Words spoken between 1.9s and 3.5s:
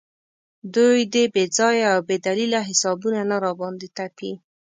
او بې دلیله حسابونه نه